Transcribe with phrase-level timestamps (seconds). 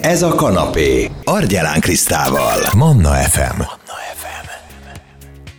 [0.00, 1.10] Ez a kanapé.
[1.24, 2.58] Argyelán Krisztával.
[2.76, 3.79] Manna FM.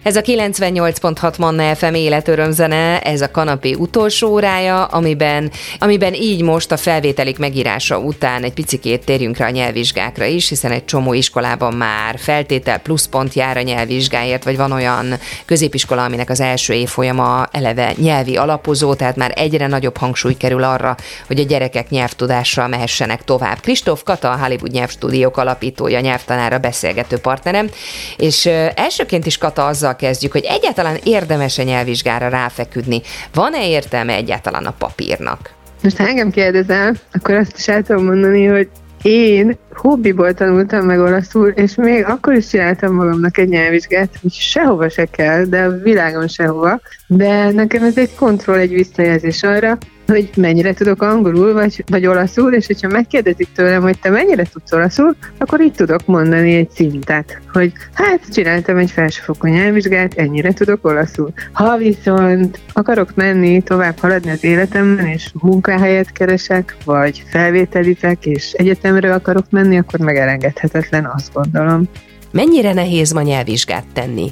[0.04, 6.72] Ez a 98.6 Manna FM életörömzene, ez a kanapé utolsó órája, amiben, amiben így most
[6.72, 11.74] a felvételik megírása után egy picikét térjünk rá a nyelvvizsgákra is, hiszen egy csomó iskolában
[11.74, 17.94] már feltétel pluszpont jár a nyelvvizsgáért, vagy van olyan középiskola, aminek az első évfolyama eleve
[17.98, 20.96] nyelvi alapozó, tehát már egyre nagyobb hangsúly kerül arra,
[21.28, 23.60] hogy a gyerekek nyelvtudással mehessenek tovább.
[23.60, 27.70] Kristóf Kata, a Hollywood nyelvstúdiók alapítója, nyelvtanára beszélgető partnerem,
[28.18, 33.02] és elsőként is Kata azzal azzal kezdjük, hogy egyáltalán érdemes a nyelvvizsgára ráfeküdni.
[33.34, 35.54] Van-e értelme egyáltalán a papírnak?
[35.84, 38.70] Most ha engem kérdezel, akkor azt is el tudom mondani, hogy
[39.02, 44.90] én hobbiból tanultam meg olaszul, és még akkor is csináltam magamnak egy nyelvvizsgát, hogy sehova
[44.90, 46.80] se kell, de a világon sehova.
[47.08, 49.78] De nekem ez egy kontroll, egy visszajelzés arra,
[50.12, 54.72] hogy mennyire tudok angolul vagy, vagy olaszul, és hogyha megkérdezik tőlem, hogy te mennyire tudsz
[54.72, 60.86] olaszul, akkor itt tudok mondani egy szintet, hogy hát csináltam egy felsőfokú nyelvvizsgát, ennyire tudok
[60.86, 61.34] olaszul.
[61.52, 69.14] Ha viszont akarok menni, tovább haladni az életemben, és munkahelyet keresek, vagy felvételizek, és egyetemre
[69.14, 71.84] akarok menni, akkor megelengedhetetlen, azt gondolom.
[72.32, 74.32] Mennyire nehéz ma nyelvvizsgát tenni?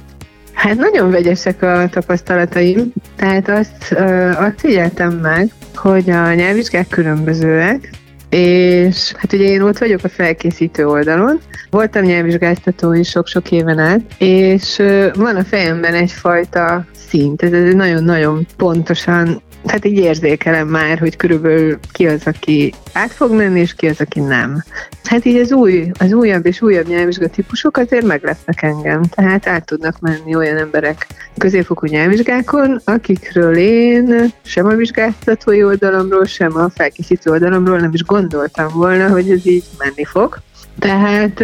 [0.59, 3.93] Hát nagyon vegyesek a tapasztalataim, tehát azt,
[4.37, 7.89] azt figyeltem meg, hogy a nyelvvizsgák különbözőek,
[8.29, 14.01] és hát ugye én ott vagyok a felkészítő oldalon, voltam nyelvvizsgáztató is sok-sok éven át,
[14.17, 14.81] és
[15.13, 22.07] van a fejemben egyfajta szint, ez nagyon-nagyon pontosan tehát így érzékelem már, hogy körülbelül ki
[22.07, 24.63] az, aki át fog menni, és ki az, aki nem.
[25.03, 29.01] Hát így az új, az újabb és újabb nyelvvizsga típusok azért meglepnek engem.
[29.01, 36.57] Tehát át tudnak menni olyan emberek középfokú nyelvvizsgákon, akikről én sem a vizsgáztatói oldalamról, sem
[36.57, 40.41] a felkészítő oldalamról nem is gondoltam volna, hogy ez így menni fog.
[40.79, 41.43] Tehát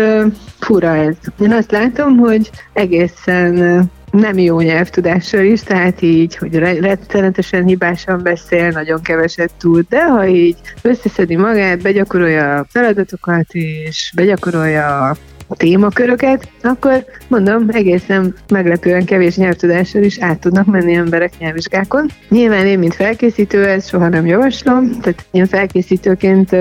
[0.59, 1.15] fura ez.
[1.39, 3.83] Én azt látom, hogy egészen
[4.15, 10.27] nem jó nyelvtudással is, tehát így, hogy rettenetesen hibásan beszél, nagyon keveset tud, de ha
[10.27, 15.15] így összeszedi magát, begyakorolja a feladatokat, és begyakorolja
[15.49, 22.09] témaköröket, akkor mondom, egészen meglepően kevés nyelvtudással is át tudnak menni emberek nyelvvizsgákon.
[22.29, 26.51] Nyilván én, mint felkészítő, ezt soha nem javaslom, tehát én felkészítőként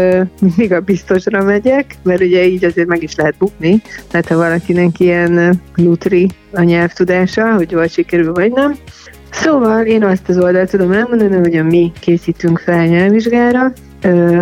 [0.41, 5.01] mindig a biztosra megyek, mert ugye így azért meg is lehet bukni, tehát ha valakinek
[5.01, 8.75] ilyen nutri a nyelvtudása, hogy jól sikerül vagy nem.
[9.31, 13.73] Szóval én azt az oldalt tudom elmondani, hogy a mi készítünk fel nyelvvizsgára,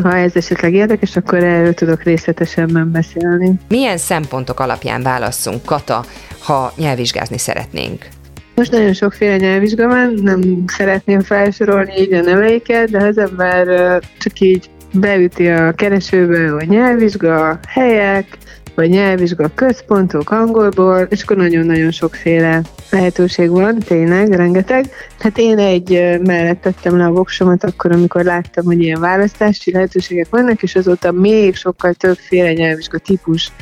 [0.03, 3.53] ha ez esetleg érdekes, akkor erről tudok részletesebben beszélni.
[3.69, 6.05] Milyen szempontok alapján válasszunk, Kata,
[6.39, 8.07] ha nyelvvizsgázni szeretnénk?
[8.55, 14.41] Most nagyon sokféle nyelvvizsga van, nem szeretném felsorolni így a neveiket, de az ember csak
[14.41, 18.39] így beüti a keresőbe, hogy nyelvvizsga, helyek,
[18.75, 24.91] vagy nyelvvizsga központok angolból, és akkor nagyon-nagyon sokféle lehetőség van, tényleg, rengeteg.
[25.19, 30.27] Hát én egy mellett tettem le a voksomat akkor, amikor láttam, hogy ilyen választási lehetőségek
[30.31, 33.53] vannak, és azóta még sokkal többféle nyelvvizsga típus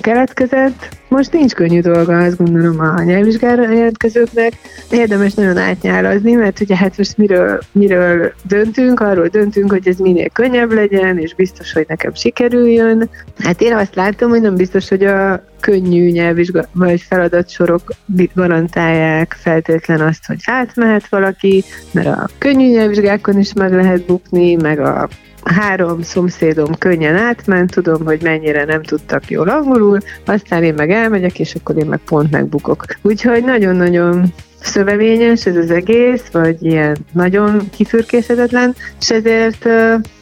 [0.00, 0.99] keletkezett.
[1.10, 4.52] Most nincs könnyű dolga, azt gondolom a nyelvvizsgára jelentkezőknek.
[4.90, 10.28] Érdemes nagyon átnyálazni, mert ugye hát most miről, miről döntünk, arról döntünk, hogy ez minél
[10.28, 13.10] könnyebb legyen, és biztos, hogy nekem sikerüljön.
[13.38, 17.92] Hát én azt látom, hogy nem biztos, hogy a könnyű nyelvvizsga vagy feladatsorok
[18.34, 24.80] garantálják feltétlen azt, hogy átmehet valaki, mert a könnyű nyelvvizsgákon is meg lehet bukni, meg
[24.80, 25.08] a
[25.44, 31.38] három szomszédom könnyen átment, tudom, hogy mennyire nem tudtak jól angolul, aztán én meg elmegyek,
[31.38, 32.84] és akkor én meg pont megbukok.
[33.02, 39.68] Úgyhogy nagyon-nagyon szövevényes ez az egész, vagy ilyen nagyon kifürkészhetetlen, és ezért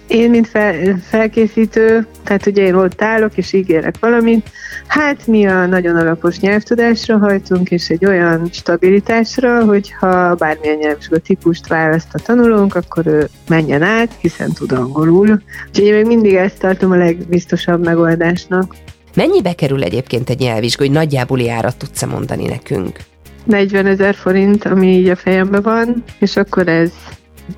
[0.08, 4.50] én, mint fel, felkészítő, tehát ugye én ott állok és ígérek valamit,
[4.86, 11.66] hát mi a nagyon alapos nyelvtudásra hajtunk, és egy olyan stabilitásra, hogyha bármilyen nyelvvizsga típust
[11.66, 15.42] választ a tanulónk, akkor ő menjen át, hiszen tud angolul.
[15.68, 18.74] Úgyhogy én még mindig ezt tartom a legbiztosabb megoldásnak.
[19.14, 22.98] Mennyibe kerül egyébként egy nyelvvizsga, hogy nagyjából árat tudsz mondani nekünk?
[23.44, 26.90] 40 ezer forint, ami így a fejemben van, és akkor ez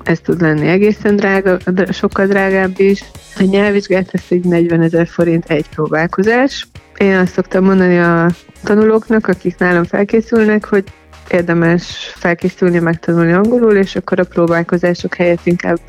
[0.03, 1.57] ez tud lenni egészen drága,
[1.91, 3.03] sokkal drágább is.
[3.37, 6.67] A nyelvvizsgát ez egy 40 ezer forint egy próbálkozás.
[6.97, 8.29] Én azt szoktam mondani a
[8.63, 10.83] tanulóknak, akik nálam felkészülnek, hogy
[11.29, 15.79] érdemes felkészülni, megtanulni angolul, és akkor a próbálkozások helyett inkább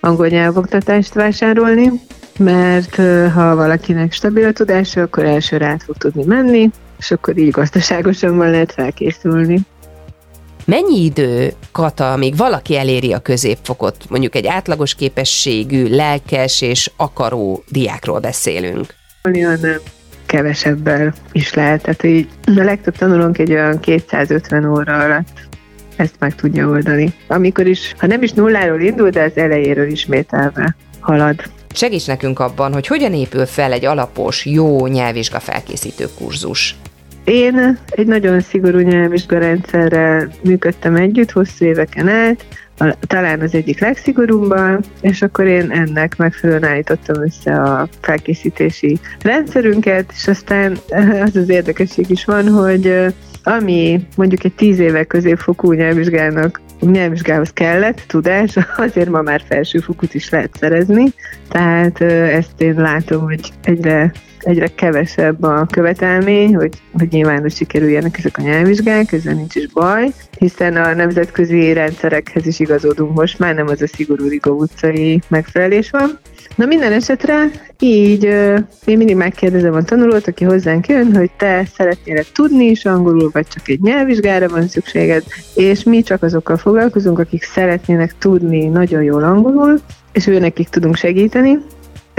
[0.00, 1.90] angol nyelvoktatást vásárolni,
[2.38, 2.94] mert
[3.32, 8.36] ha valakinek stabil a tudása, akkor elsőre át fog tudni menni, és akkor így gazdaságosan
[8.36, 9.60] lehet felkészülni.
[10.66, 13.96] Mennyi idő, Kata, amíg valaki eléri a középfokot?
[14.08, 18.94] Mondjuk egy átlagos képességű, lelkes és akaró diákról beszélünk.
[19.24, 19.58] Olyan
[20.26, 21.82] kevesebbel is lehet.
[21.82, 25.48] Tehát így a legtöbb tanulónk egy olyan 250 óra alatt
[25.96, 27.14] ezt meg tudja oldani.
[27.28, 31.42] Amikor is, ha nem is nulláról indul, de az elejéről ismételve halad.
[31.74, 36.76] Segíts nekünk abban, hogy hogyan épül fel egy alapos, jó nyelvvizsga felkészítő kurzus.
[37.26, 42.44] Én egy nagyon szigorú nyelvvizsgarendszerrel működtem együtt hosszú éveken át,
[43.00, 50.28] talán az egyik legszigorúbban, és akkor én ennek megfelelően állítottam össze a felkészítési rendszerünket, és
[50.28, 50.76] aztán
[51.22, 53.06] az az érdekesség is van, hogy
[53.42, 60.30] ami mondjuk egy tíz éve középfokú nyelvvizsgának nyelvvizsgához kellett tudás, azért ma már felsőfokút is
[60.30, 61.04] lehet szerezni,
[61.48, 64.12] tehát ezt én látom, hogy egyre
[64.46, 70.12] egyre kevesebb a követelmény, hogy, hogy nyilván sikerüljenek ezek a nyelvvizsgák, ezzel nincs is baj,
[70.38, 75.90] hiszen a nemzetközi rendszerekhez is igazodunk most, már nem az a szigorú Rigó utcai megfelelés
[75.90, 76.18] van.
[76.54, 78.24] Na minden esetre így
[78.84, 83.46] én mindig megkérdezem a tanulót, aki hozzánk jön, hogy te szeretnél tudni is angolul, vagy
[83.46, 85.22] csak egy nyelvvizsgára van szükséged,
[85.54, 89.80] és mi csak azokkal foglalkozunk, akik szeretnének tudni nagyon jól angolul,
[90.12, 91.58] és ő nekik tudunk segíteni,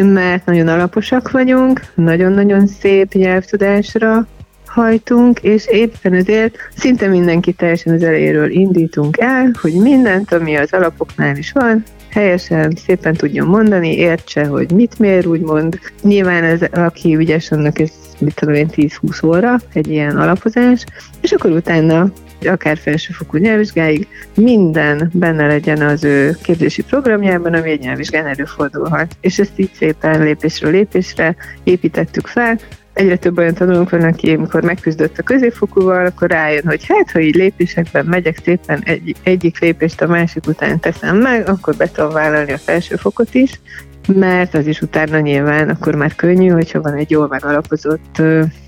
[0.04, 4.28] mert nagyon alaposak vagyunk, nagyon-nagyon szép nyelvtudásra
[4.66, 10.74] hajtunk, és éppen ezért szinte mindenki teljesen az elejéről indítunk el, hogy mindent, ami az
[10.74, 15.80] alapoknál is van, helyesen, szépen tudjon mondani, értse, hogy mit miért úgy mond.
[16.02, 20.84] Nyilván ez, aki ügyes, annak ez mit tudom én, 10-20 óra, egy ilyen alapozás,
[21.22, 22.12] és akkor utána
[22.46, 29.18] akár felsőfokú nyelvvizsgáig, minden benne legyen az ő képzési programjában, ami egy nyelvvizsgán előfordulhat.
[29.22, 32.60] És ezt így szépen lépésről lépésre építettük fel,
[32.98, 37.20] egyre több olyan tanulónk van, aki amikor megküzdött a középfokúval, akkor rájön, hogy hát, ha
[37.20, 42.12] így lépésekben megyek szépen egy, egyik lépést a másik után teszem meg, akkor be tudom
[42.12, 43.60] vállalni a felsőfokot is,
[44.08, 48.22] mert az is utána nyilván akkor már könnyű, hogyha van egy jól megalapozott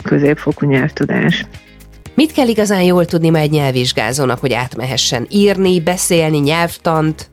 [0.04, 1.46] középfokú nyelvtudás.
[2.16, 7.30] Mit kell igazán jól tudni már egy nyelvvizsgázónak, hogy átmehessen írni, beszélni, nyelvtant?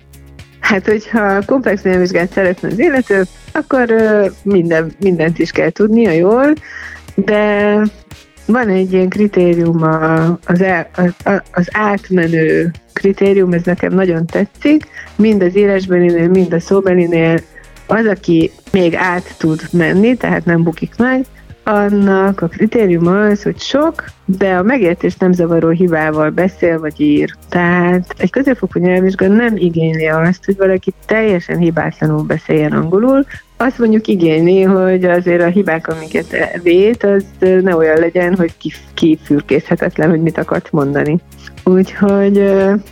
[0.61, 3.95] Hát, hogyha komplex nyelvvizsgát szeretne az illető, akkor
[4.43, 6.53] minden, mindent is kell tudnia jól,
[7.15, 7.81] de
[8.47, 9.83] van egy ilyen kritérium,
[10.47, 10.91] az, el,
[11.53, 14.87] az átmenő kritérium, ez nekem nagyon tetszik,
[15.17, 17.41] mind az írásbelinél, mind a szóbelinél
[17.87, 21.25] az, aki még át tud menni, tehát nem bukik meg,
[21.67, 27.35] annak a kritérium az, hogy sok, de a megértés nem zavaró hibával beszél vagy ír.
[27.49, 33.27] Tehát egy középfokú nyelvvizsga nem igényli azt, hogy valaki teljesen hibátlanul beszéljen angolul,
[33.57, 40.11] azt mondjuk igényli, hogy azért a hibák, amiket vét, az ne olyan legyen, hogy kifürkészhetetlen,
[40.11, 41.19] hogy mit akart mondani.
[41.71, 42.33] Úgyhogy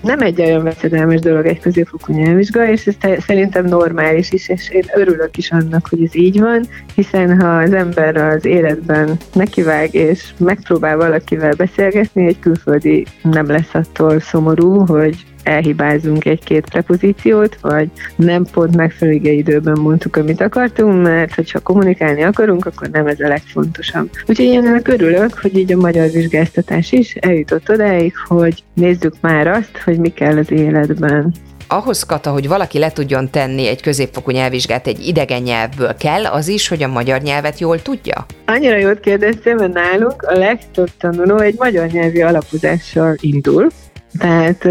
[0.03, 4.85] nem egy olyan veszedelmes dolog egy középfokú nyelvvizsga, és ez szerintem normális is, és én
[4.95, 10.35] örülök is annak, hogy ez így van, hiszen ha az ember az életben nekivág, és
[10.39, 18.45] megpróbál valakivel beszélgetni, egy külföldi nem lesz attól szomorú, hogy elhibázunk egy-két prepozíciót, vagy nem
[18.53, 24.11] pont megfelelő időben mondtuk, amit akartunk, mert hogyha kommunikálni akarunk, akkor nem ez a legfontosabb.
[24.27, 29.47] Úgyhogy én ennek örülök, hogy így a magyar vizsgáztatás is eljutott odáig, hogy nézzük már
[29.47, 31.35] azt, hogy mi kell az életben
[31.69, 36.49] ahhoz, Kata, hogy valaki le tudjon tenni egy középfokú nyelvvizsgát egy idegen nyelvből, kell az
[36.49, 38.27] is, hogy a magyar nyelvet jól tudja?
[38.47, 43.69] Annyira jót kérdeztem, mert nálunk a legtöbb tanuló egy magyar nyelvi alapozással indul,
[44.19, 44.69] tehát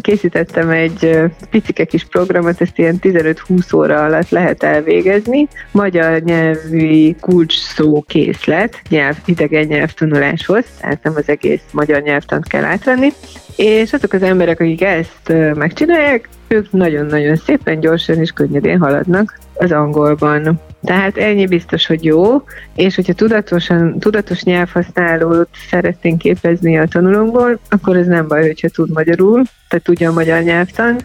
[0.00, 5.48] készítettem egy picike kis programot, ezt ilyen 15-20 óra alatt lehet elvégezni.
[5.70, 12.64] Magyar nyelvi kulcs szó készlet, nyelv, idegen nyelvtanuláshoz, tehát nem az egész magyar nyelvtant kell
[12.64, 13.12] átvenni.
[13.56, 19.72] És azok az emberek, akik ezt megcsinálják, ők nagyon-nagyon szépen, gyorsan és könnyedén haladnak az
[19.72, 20.60] angolban.
[20.84, 22.42] Tehát ennyi biztos, hogy jó,
[22.74, 28.92] és hogyha tudatosan, tudatos nyelvhasználót szeretnénk képezni a tanulónkból, akkor ez nem baj, hogyha tud
[28.92, 30.96] magyarul, tehát tudja a magyar nyelvtan,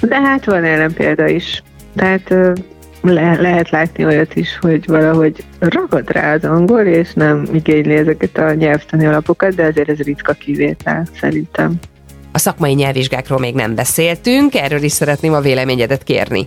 [0.00, 1.62] de hát van ellenpélda is.
[1.96, 2.34] Tehát
[3.02, 8.38] le, lehet látni olyat is, hogy valahogy ragad rá az angol, és nem igényli ezeket
[8.38, 11.74] a nyelvtani alapokat, de azért ez ritka kivétel szerintem.
[12.32, 16.44] A szakmai nyelvvizsgákról még nem beszéltünk, erről is szeretném a véleményedet kérni.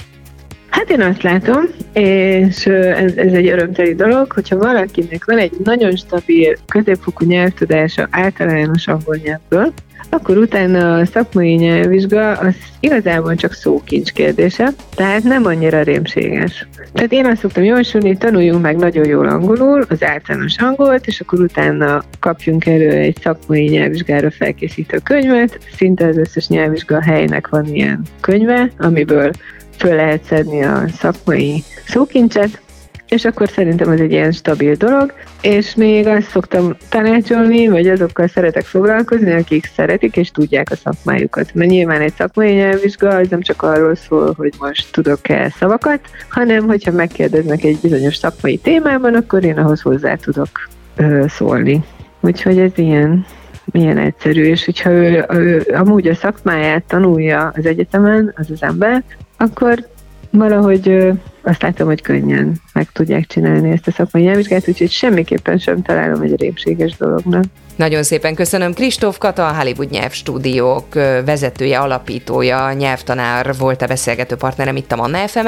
[0.75, 1.63] Hát én azt látom,
[1.93, 8.87] és ez, ez egy örömteli dolog, hogyha valakinek van egy nagyon stabil, középfokú nyelvtudása általános
[8.87, 9.73] angol nyelvből,
[10.09, 16.67] akkor utána a szakmai nyelvvizsga az igazából csak szókincs kérdése, tehát nem annyira rémséges.
[16.93, 21.39] Tehát én azt szoktam javasolni, tanuljunk meg nagyon jól angolul, az általános angolt, és akkor
[21.39, 25.59] utána kapjunk elő egy szakmai nyelvvizsgára felkészítő könyvet.
[25.75, 29.31] Szinte az összes nyelvvizsga helynek van ilyen könyve, amiből
[29.77, 32.61] föl lehet szedni a szakmai szókincset,
[33.09, 38.27] és akkor szerintem ez egy ilyen stabil dolog, és még azt szoktam tanácsolni, vagy azokkal
[38.27, 41.53] szeretek foglalkozni, akik szeretik és tudják a szakmájukat.
[41.53, 46.65] Mert nyilván egy szakmai nyelvvizsga az nem csak arról szól, hogy most tudok-e szavakat, hanem
[46.65, 50.49] hogyha megkérdeznek egy bizonyos szakmai témában, akkor én ahhoz hozzá tudok
[50.95, 51.83] ö, szólni.
[52.19, 53.25] Úgyhogy ez ilyen,
[53.65, 59.03] milyen egyszerű, és hogyha ő, ő amúgy a szakmáját tanulja az egyetemen, az az ember,
[59.37, 59.87] akkor
[60.29, 61.13] valahogy
[61.47, 66.21] azt látom, hogy könnyen meg tudják csinálni ezt a szakmai nyelvvizsgát, úgyhogy semmiképpen sem találom
[66.21, 67.43] egy répséges dolognak.
[67.75, 68.73] Nagyon szépen köszönöm.
[68.73, 70.93] Kristóf Kata, a Hollywood nyelvstúdiók
[71.25, 75.47] vezetője, alapítója, nyelvtanár volt a beszélgető partnerem itt a Manna fm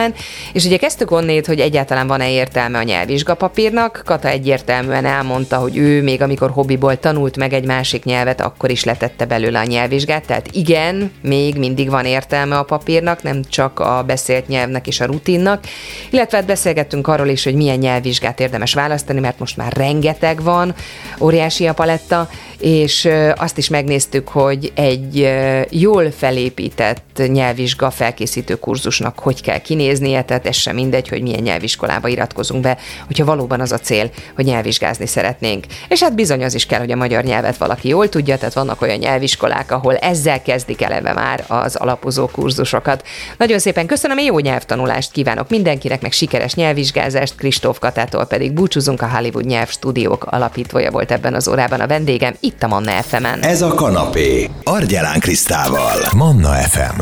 [0.53, 4.01] és ugye kezdtük onnét, hogy egyáltalán van-e értelme a nyelvvizsgapapírnak.
[4.05, 8.83] Kata egyértelműen elmondta, hogy ő még amikor hobbiból tanult meg egy másik nyelvet, akkor is
[8.83, 14.03] letette belőle a nyelvvizsgát, tehát igen, még mindig van értelme a papírnak, nem csak a
[14.07, 15.63] beszélt nyelvnek és a rutinnak,
[16.09, 20.75] illetve hát beszélgettünk arról is, hogy milyen nyelvvizsgát érdemes választani, mert most már rengeteg van,
[21.19, 22.29] óriási a paletta,
[22.59, 25.29] és azt is megnéztük, hogy egy
[25.69, 32.07] jól felépített nyelvvizsga felkészítő kurzusnak hogy kell kinéznie, tehát ez sem mindegy, hogy milyen nyelviskolába
[32.07, 35.65] iratkozunk be, hogyha valóban az a cél, hogy nyelvvizsgázni szeretnénk.
[35.87, 38.81] És hát bizony az is kell, hogy a magyar nyelvet valaki jól tudja, tehát vannak
[38.81, 43.07] olyan nyelviskolák, ahol ezzel kezdik eleve már az alapozó kurzusokat.
[43.37, 49.09] Nagyon szépen köszönöm, jó nyelvtanulást kívánok mindenkinek, meg sikeres nyelvvizsgázást, Kristóf Katától pedig búcsúzunk, a
[49.09, 53.39] Hollywood nyelvstúdiók alapítója volt ebben az órában a vendégem, itt a Manna FM-en.
[53.41, 57.01] Ez a kanapé, Argyelán Krisztával, Manna FM.